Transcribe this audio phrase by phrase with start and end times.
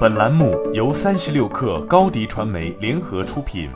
[0.00, 3.70] 本栏目由三十六氪高低传媒联合出品。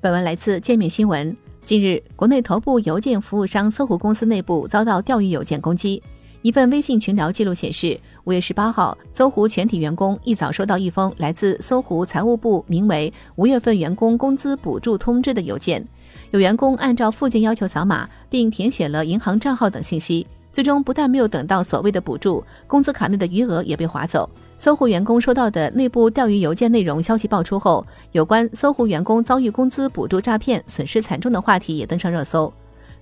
[0.00, 1.34] 本文来自界面新闻。
[1.64, 6.02] 近日，国内头部邮件服务商搜狐公司内部遭到钓鱼邮件攻击。
[6.42, 15.84] 一份微信群聊记录显示，五月十八号，搜狐全体员工一早收到一封来自搜狐财务部名为“五月份员工工资补助通知”的邮件。
[16.30, 20.26] 有员工按照附件要求扫码，并填写了银行账号等信息，
[20.56, 24.26] 最终不但没有等到所谓的补助，工资卡内的余额也被划走。
[24.56, 32.50] 搜狐员工收到的内部钓鱼邮件内容消息爆出后，有关搜狐员工遭遇工资补助诈骗、损失惨重的话题也登上热搜。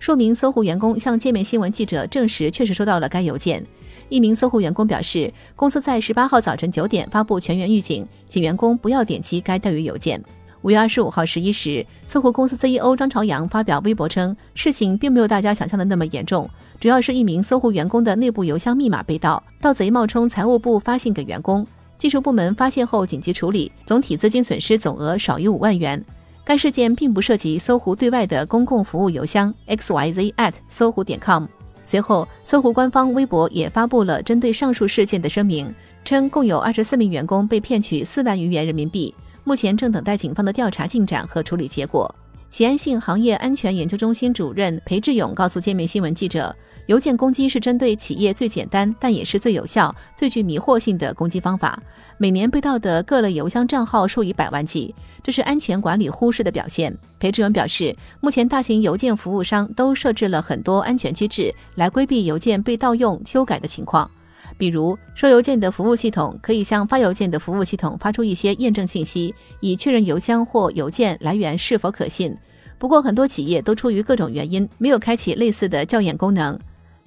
[0.00, 3.64] 数名搜狐员工向界面新闻记者证实，确实收到了该邮件。
[4.08, 10.20] 一名搜狐员工表示，公司在十八号早晨九点发布全员预警，请员工不要点击该钓鱼邮件。
[10.64, 16.48] 五月二十五号十一时，搜狐公司 CEO 张朝阳发表微博称，事情并没有大家想象的那么严重，
[16.80, 21.66] 主要是一名搜狐员工的内部邮箱密码被盗，盗贼冒充财务部发信给员工，
[21.98, 26.02] 技术部门发现后紧急处理，总体资金损失总额少于五万元。
[26.46, 31.44] 该事件并不涉及搜狐对外的公共服务邮箱 xyz at 搜狐点 com。
[31.82, 35.70] 随后，搜狐官方微博也发布了针对上述事件的声明，
[36.06, 39.14] 称共有二十四名员工被骗取四万余元人民币。
[39.44, 42.12] 目前正等待警方的调查进展和处理结果。
[42.50, 46.54] 喜安信行业安全研究中心主任裴志勇告诉界面新闻记者，
[46.86, 51.82] 邮件攻击是针对企业最简单，但也是最有效、最具迷惑性的攻击方法。
[52.16, 56.96] 每年被盗的各类邮箱账号数以百万计，这是安全管理忽视的表现。
[57.18, 64.08] 裴志勇表示，目前大型邮件服务商都设置了很多安全机制，来规避邮件被盗用、修改的情况。
[64.56, 72.36] 比如，收邮件的服务系统可以向发邮件的服务系统发出一些验证信息，以确认邮箱或邮件来源是否可信。
[72.78, 76.58] 不过，很多企业都出于各种原因，没有开启类似的校验功能。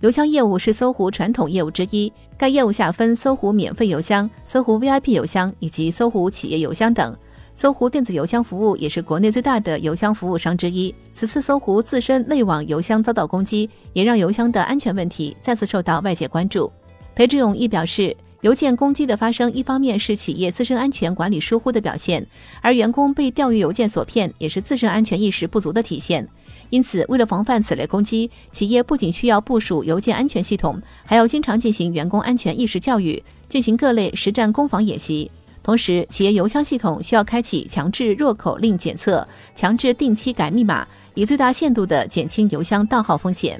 [0.01, 7.15] 邮箱业务是搜狐传统业务之一，该业务下分搜狐免费邮箱、搜狐 VIP 邮箱以及搜狐企业邮箱等。
[7.55, 10.93] 搜狐电子邮箱服务也是国内最大的邮箱服务商之一。
[11.11, 16.71] 此次搜狐自身内网邮箱遭到攻击，也让邮箱的安全问题再次受到外界关注。
[17.17, 22.23] 裴志勇亦表示，邮件攻击的发生，一方面是企业自身安全管理疏忽的表现，
[22.61, 26.27] 而员工被钓鱼邮件所骗，也是自身安全意识不足的体现。
[26.69, 35.31] 因此，为了防范此类攻击，企业不仅需要部署邮件安全系统，还要经常进行员工安全意识教育，进行各类实战攻防演习。
[35.63, 43.59] 同时，企业邮箱系统需要开启强制弱口令检测，强制定期改密码，以最大限度地减轻邮箱盗号风险。